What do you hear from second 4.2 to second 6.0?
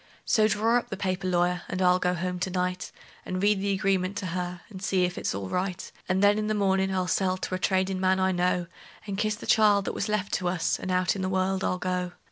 her, and see if it's all right;